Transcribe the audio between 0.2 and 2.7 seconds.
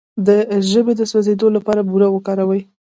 د ژبې د سوځیدو لپاره بوره وکاروئ